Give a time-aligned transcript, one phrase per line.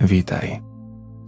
[0.00, 0.60] Witaj.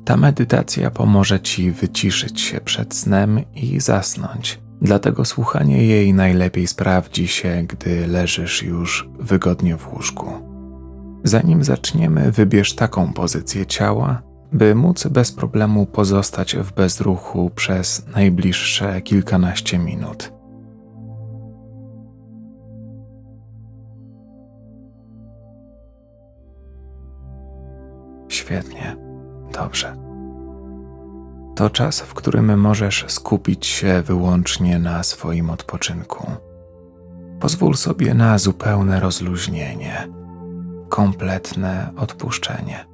[0.04, 4.60] Ta medytacja pomoże Ci wyciszyć się przed snem i zasnąć.
[4.82, 10.26] Dlatego słuchanie jej najlepiej sprawdzi się, gdy leżysz już wygodnie w łóżku.
[11.24, 14.22] Zanim zaczniemy, wybierz taką pozycję ciała,
[14.52, 20.32] by móc bez problemu pozostać w bezruchu przez najbliższe kilkanaście minut.
[28.50, 28.96] Świetnie,
[29.52, 29.96] dobrze.
[31.56, 36.30] To czas, w którym możesz skupić się wyłącznie na swoim odpoczynku.
[37.40, 40.08] Pozwól sobie na zupełne rozluźnienie,
[40.88, 42.89] kompletne odpuszczenie.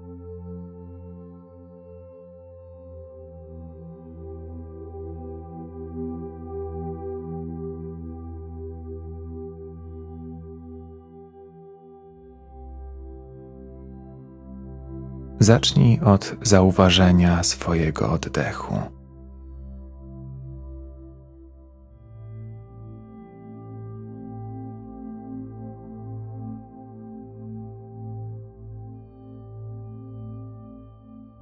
[15.38, 18.96] Zacznij od zauważenia swojego oddechu.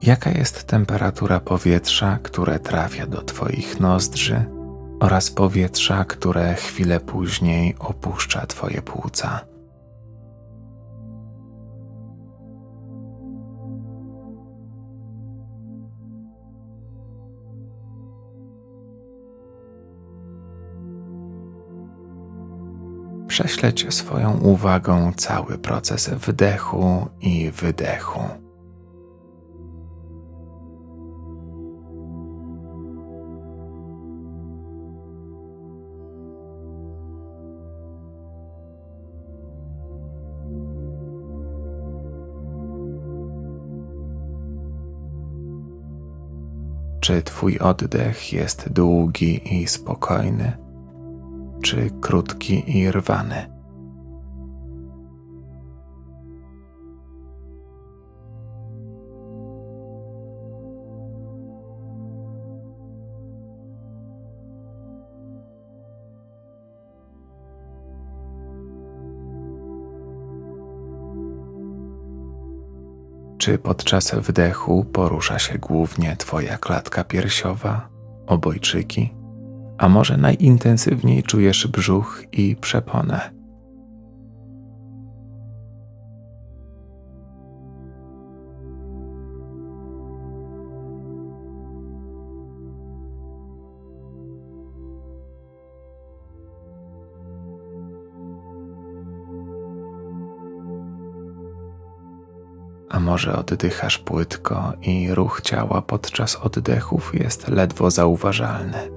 [0.02, 4.44] Jaka jest temperatura powietrza, które trafia do Twoich nozdrzy
[5.00, 9.53] oraz powietrza, które chwilę później opuszcza Twoje płuca?
[23.44, 28.20] Prześleć swoją uwagą cały proces wdechu i wydechu.
[47.00, 50.63] Czy Twój oddech jest długi i spokojny?
[51.64, 53.50] Czy krótki i rwany.
[73.38, 77.88] Czy podczas wdechu porusza się głównie Twoja klatka piersiowa,
[78.26, 79.23] obojczyki?
[79.78, 83.34] A może najintensywniej czujesz brzuch i przeponę.
[102.90, 108.93] A może oddychasz płytko i ruch ciała podczas oddechów jest ledwo zauważalny.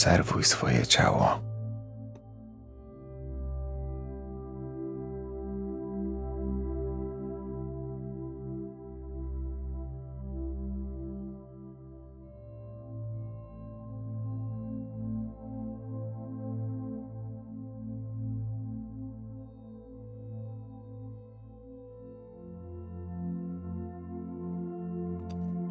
[0.00, 1.40] Obserwuj swoje ciało.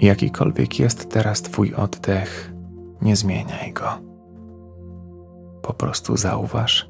[0.01, 2.51] Jakikolwiek jest teraz Twój oddech,
[3.01, 4.08] nie zmieniaj go.
[5.69, 6.89] Po prostu zauważ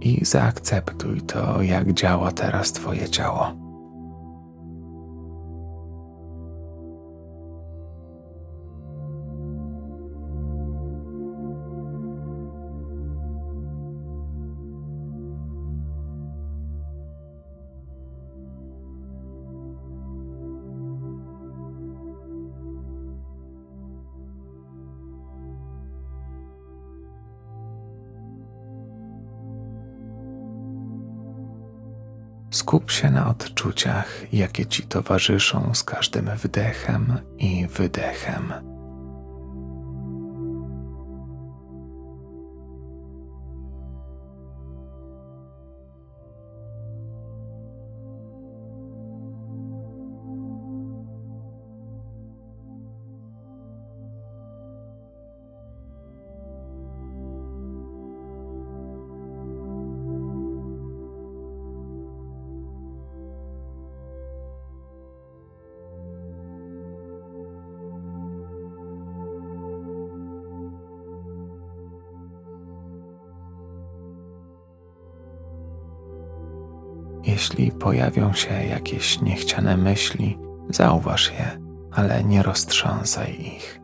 [0.00, 3.69] i zaakceptuj to, jak działa teraz Twoje ciało.
[32.70, 38.69] Skup się na odczuciach, jakie ci towarzyszą z każdym wdechem i wydechem.
[77.40, 80.38] Jeśli pojawią się jakieś niechciane myśli,
[80.68, 81.60] zauważ je,
[81.92, 83.80] ale nie roztrząsaj ich.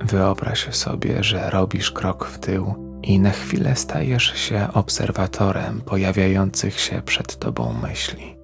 [0.00, 7.02] Wyobraź sobie, że robisz krok w tył i na chwilę stajesz się obserwatorem pojawiających się
[7.02, 8.35] przed tobą myśli.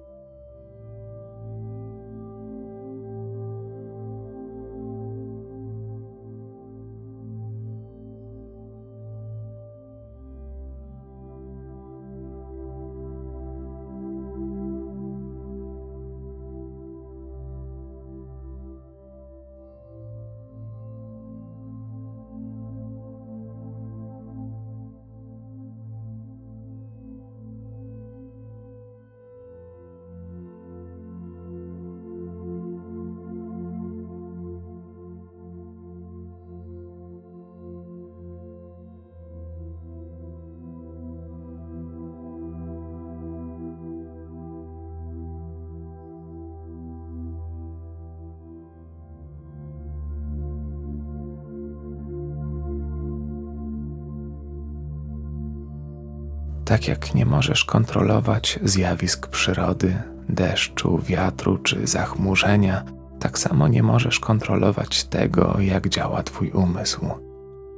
[56.73, 59.95] Tak jak nie możesz kontrolować zjawisk przyrody,
[60.29, 62.83] deszczu, wiatru czy zachmurzenia,
[63.19, 67.05] tak samo nie możesz kontrolować tego, jak działa Twój umysł.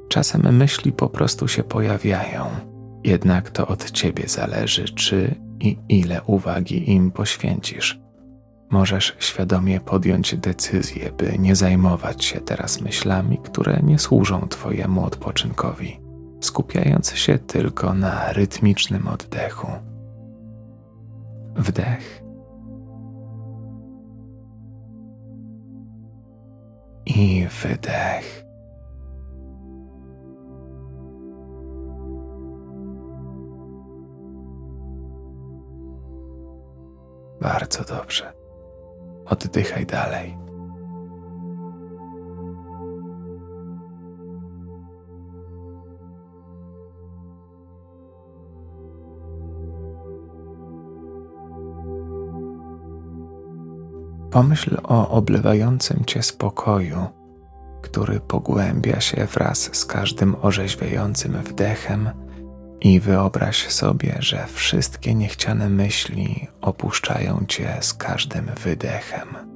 [0.09, 2.45] Czasem myśli po prostu się pojawiają,
[3.03, 7.99] jednak to od Ciebie zależy, czy i ile uwagi im poświęcisz.
[8.69, 16.04] Możesz świadomie podjąć decyzję, by nie zajmować się teraz myślami, które nie służą Twojemu odpoczynkowi
[16.45, 19.67] skupiając się tylko na rytmicznym oddechu.
[21.55, 22.23] Wdech
[27.05, 28.45] i wydech.
[37.41, 38.33] Bardzo dobrze.
[39.25, 40.44] Oddychaj dalej.
[54.35, 57.05] Pomyśl o oblewającym cię spokoju,
[57.81, 62.09] który pogłębia się wraz z każdym orzeźwiającym wdechem
[62.81, 69.54] i wyobraź sobie, że wszystkie niechciane myśli opuszczają cię z każdym wydechem.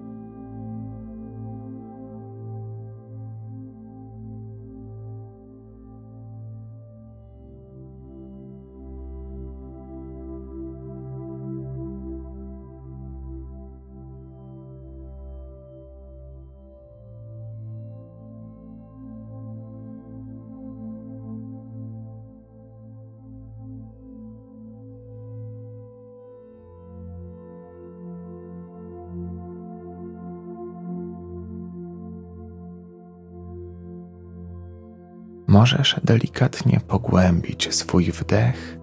[35.60, 38.78] Możesz delikatnie pogłębić swój wdech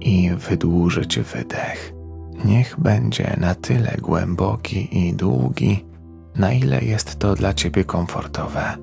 [0.00, 1.92] i wydłużyć wydech.
[2.44, 5.84] Niech będzie na tyle głęboki i długi,
[6.34, 8.76] na ile jest to dla ciebie komfortowe.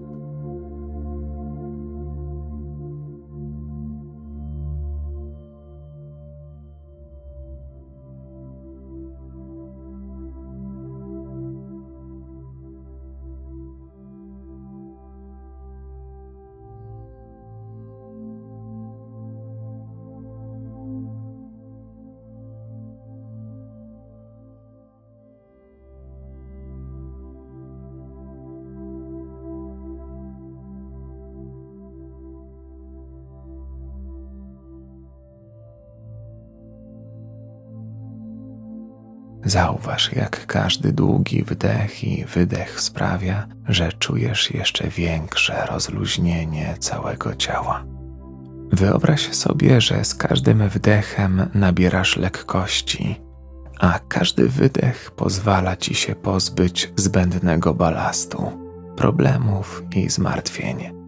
[39.52, 47.84] Zauważ, jak każdy długi wdech i wydech sprawia, że czujesz jeszcze większe rozluźnienie całego ciała.
[48.72, 53.22] Wyobraź sobie, że z każdym wdechem nabierasz lekkości,
[53.80, 58.52] a każdy wydech pozwala ci się pozbyć zbędnego balastu,
[58.98, 61.01] problemów i zmartwień.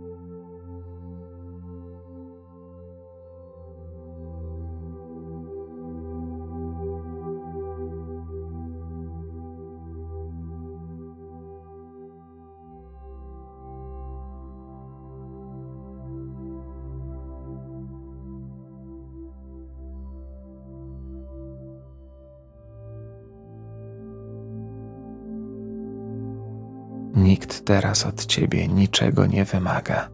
[27.24, 30.10] Nikt teraz od ciebie niczego nie wymaga.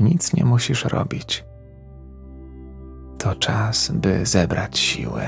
[0.00, 1.44] Nic nie musisz robić.
[3.18, 5.22] To czas, by zebrać siły,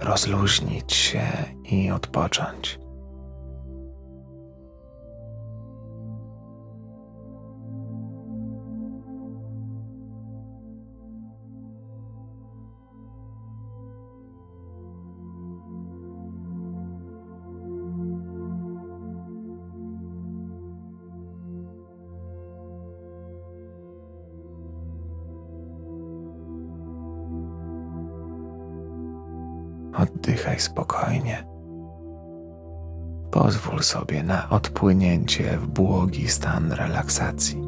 [0.00, 1.22] rozluźnić się
[1.64, 2.78] i odpocząć.
[29.96, 31.46] Oddychaj spokojnie.
[33.30, 37.63] Pozwól sobie na odpłynięcie w błogi stan relaksacji.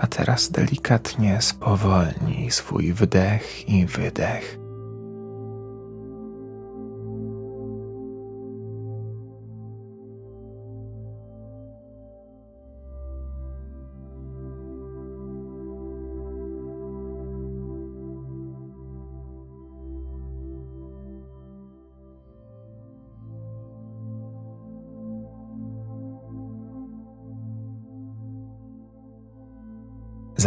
[0.00, 4.57] A teraz delikatnie spowolnij swój wdech i wydech.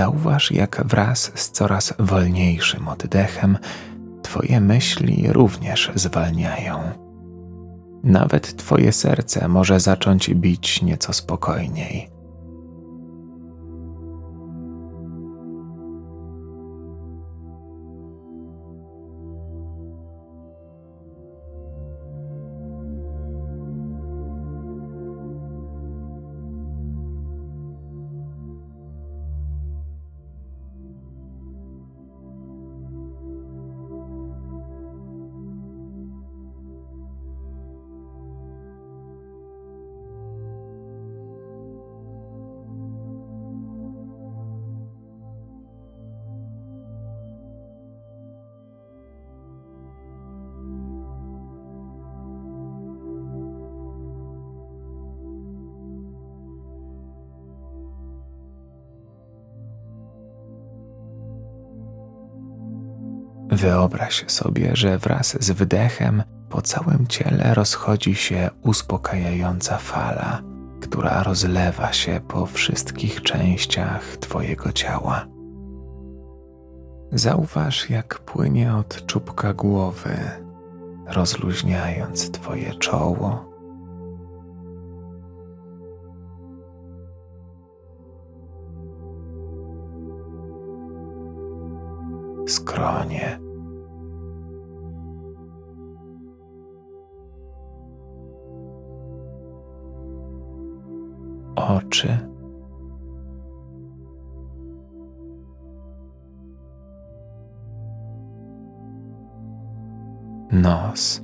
[0.02, 3.58] Zauważ, jak wraz z coraz wolniejszym oddechem
[4.24, 6.80] Twoje myśli również zwalniają.
[8.04, 12.10] Nawet Twoje serce może zacząć bić nieco spokojniej.
[63.62, 70.42] Wyobraź sobie, że wraz z wydechem po całym ciele rozchodzi się uspokajająca fala,
[70.82, 75.28] która rozlewa się po wszystkich częściach Twojego ciała.
[77.12, 80.18] Zauważ, jak płynie od czubka głowy,
[81.08, 83.52] rozluźniając Twoje czoło.
[92.48, 93.51] Skronie.
[101.92, 102.18] Oczy.
[110.52, 111.22] Nos.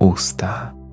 [0.00, 0.83] Usta.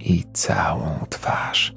[0.00, 1.74] I całą twarz.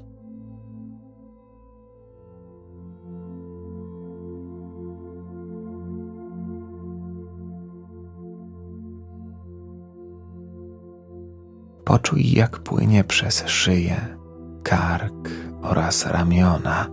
[11.84, 14.16] Poczuj, jak płynie przez szyję,
[14.62, 15.30] kark
[15.62, 16.86] oraz ramiona,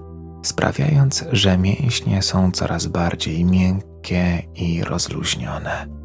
[0.44, 6.01] sprawiając, że mięśnie są coraz bardziej miękkie i rozluźnione.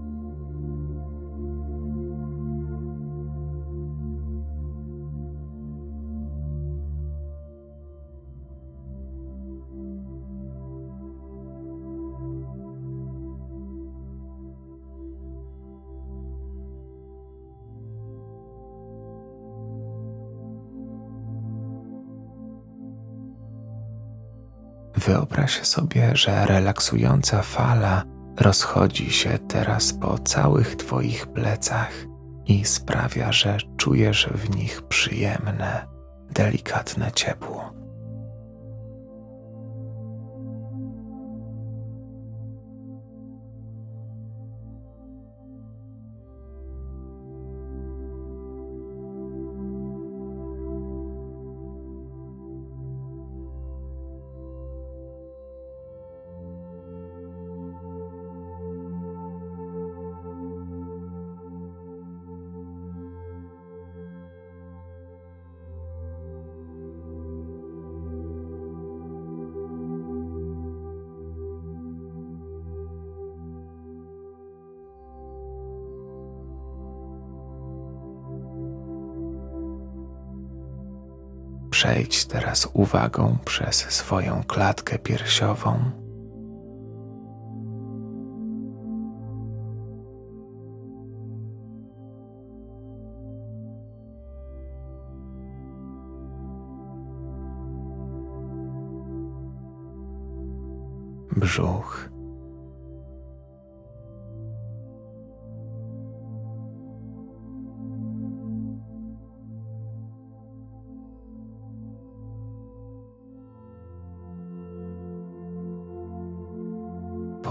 [25.06, 28.04] Wyobraź sobie, że relaksująca fala
[28.40, 31.90] rozchodzi się teraz po całych Twoich plecach
[32.46, 35.86] i sprawia, że czujesz w nich przyjemne,
[36.30, 37.72] delikatne ciepło.
[81.76, 86.05] Przejdź teraz uwagą przez swoją klatkę piersiową.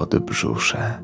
[0.06, 1.02] Podbrzusze.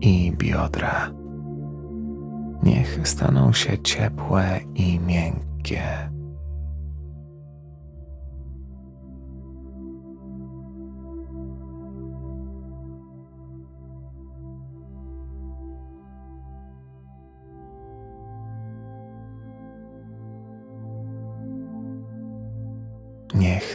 [0.00, 1.10] I biodra.
[2.62, 6.09] Niech staną się ciepłe i miękkie.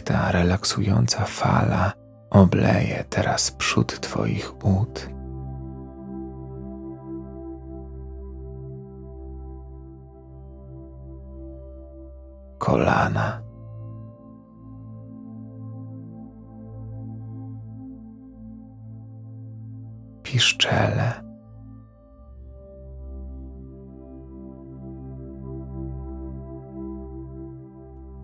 [0.06, 1.92] Ta relaksująca fala
[2.30, 5.10] obleje teraz przód Twoich ud.
[12.58, 13.42] Kolana.
[20.22, 21.26] Piszczele.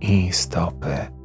[0.01, 1.22] I stopy.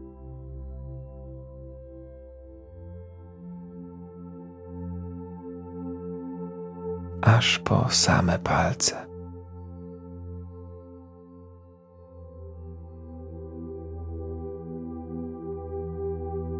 [7.28, 9.08] Aż po same palce.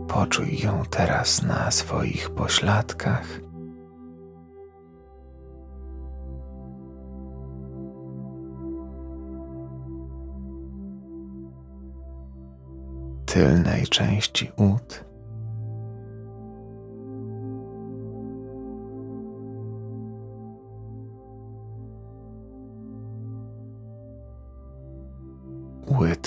[0.08, 3.40] Poczuj ją teraz na swoich pośladkach.
[13.26, 15.07] Tylnej części ud.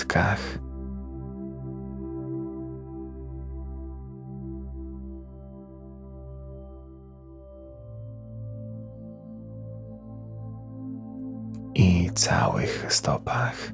[0.01, 0.39] łydkach.
[11.75, 13.71] I całych stopach.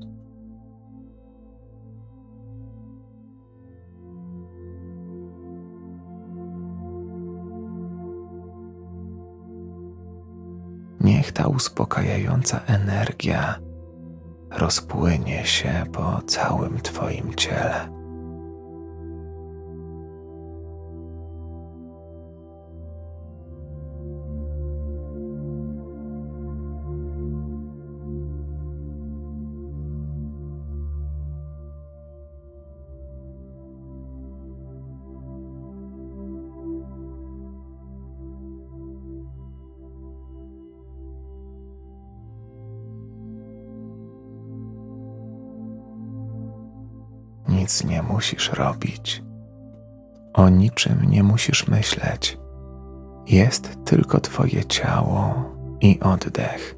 [10.99, 13.66] Niech ta uspokajająca energia
[14.57, 17.96] rozpłynie się po całym Twoim ciele.
[47.67, 49.23] Nic nie musisz robić.
[50.33, 52.37] O niczym nie musisz myśleć.
[53.27, 55.33] Jest tylko Twoje ciało
[55.81, 56.76] i oddech.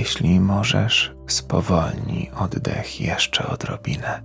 [0.00, 4.22] Jeśli możesz, spowolnij oddech jeszcze odrobinę.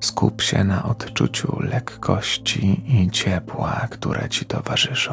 [0.00, 5.12] Skup się na odczuciu lekkości i ciepła, które ci towarzyszą.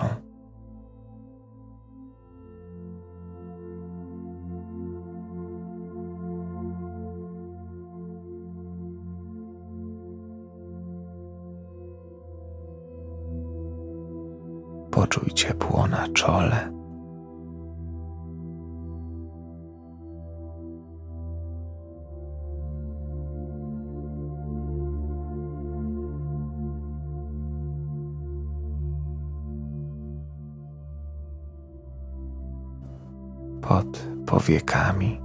[14.91, 16.82] Poczuj ciepło na czole
[34.33, 35.21] powiekami.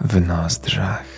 [0.00, 1.11] W nozdrzach.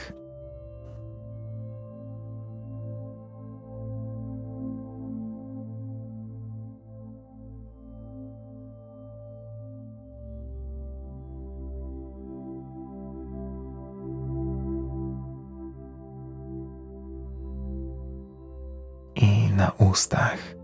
[19.57, 20.55] Na ustach.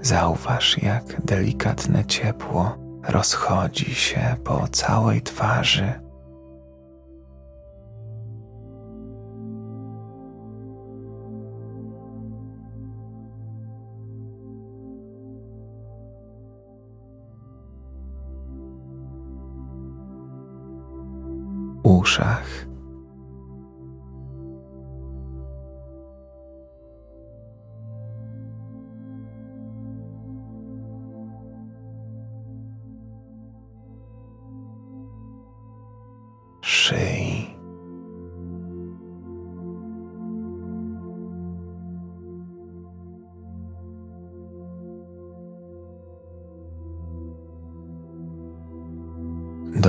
[0.00, 6.07] Zauważ, jak delikatne ciepło rozchodzi się po całej twarzy.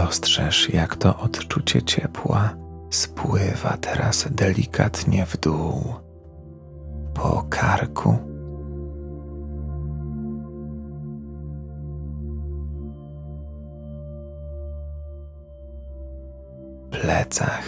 [0.05, 2.49] Dostrzeż, jak to odczucie ciepła
[2.89, 5.93] spływa teraz delikatnie w dół,
[7.13, 8.17] po karku.
[16.91, 17.65] Plecach.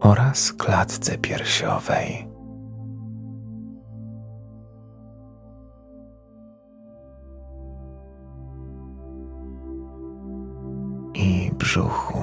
[0.00, 2.33] oraz klatce piersiowej.
[11.58, 12.18] Brzuchu.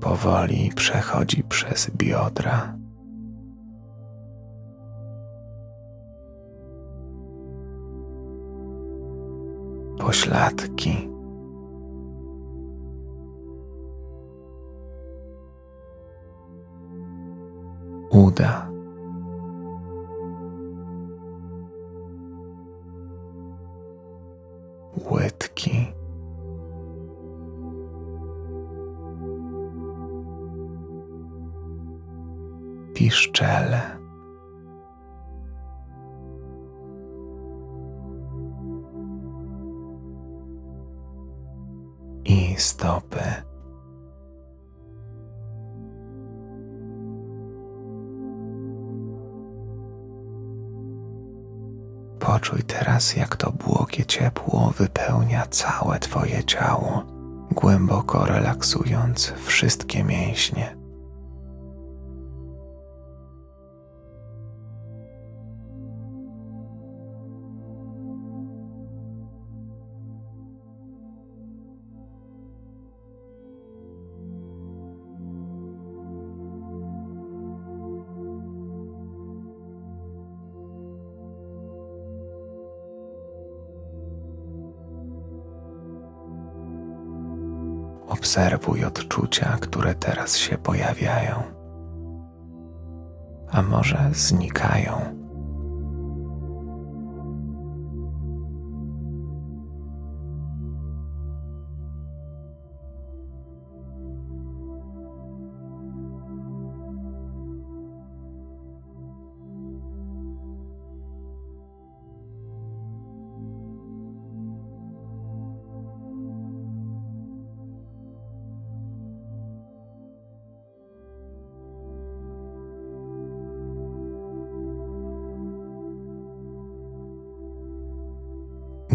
[0.00, 2.76] Powoli przechodzi przez biodra.
[9.98, 11.16] Pośladki.
[18.16, 18.75] uda.
[42.56, 43.46] Stopy.
[52.20, 57.04] Poczuj teraz, jak to błogie ciepło wypełnia całe Twoje ciało,
[57.50, 60.75] głęboko relaksując wszystkie mięśnie.
[88.36, 91.42] Obserwuj odczucia, które teraz się pojawiają,
[93.50, 95.15] a może znikają.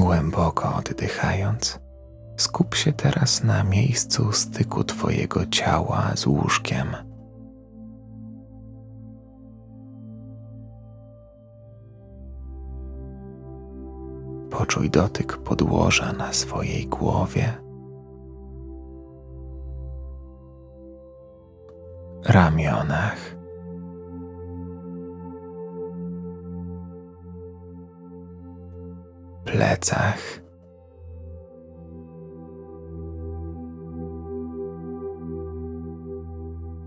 [0.01, 1.79] Głęboko oddychając,
[2.37, 6.87] skup się teraz na miejscu styku Twojego ciała z łóżkiem.
[14.49, 17.53] Poczuj dotyk podłoża na swojej głowie,
[22.25, 23.20] ramionach
[29.45, 30.41] plecach.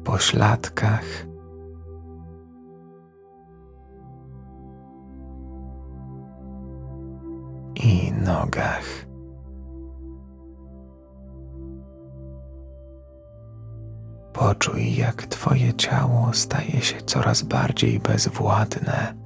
[0.04, 1.04] Pośladkach.
[7.74, 8.84] I nogach.
[14.32, 19.23] Poczuj, jak Twoje ciało staje się coraz bardziej bezwładne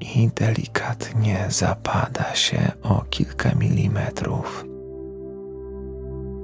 [0.00, 4.64] i delikatnie zapada się o kilka milimetrów,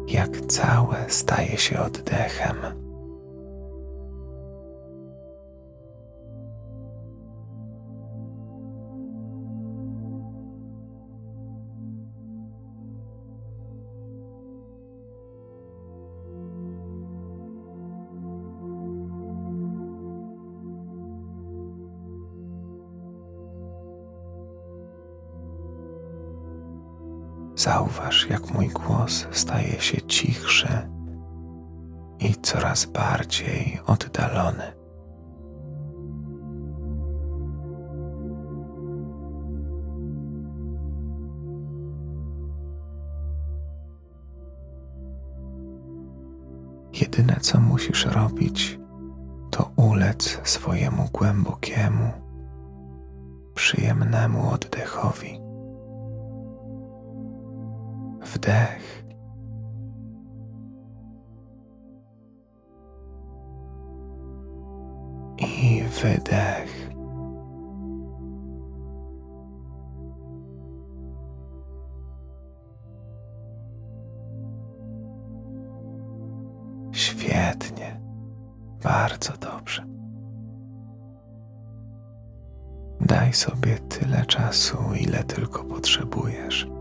[0.09, 2.84] jak całe staje się oddechem.
[27.57, 30.88] Zauważ, jak mój głos staje się cichszy
[32.19, 34.73] i coraz bardziej oddalony.
[46.93, 48.79] Jedyne, co musisz robić,
[49.51, 52.12] to ulec swojemu głębokiemu,
[53.55, 55.43] przyjemnemu oddechowi
[58.35, 59.05] wdech.
[65.38, 66.90] I wydech.
[76.92, 78.01] Świetnie,
[78.83, 79.87] bardzo dobrze.
[83.01, 86.73] Daj sobie tyle czasu, ile tylko potrzebujesz.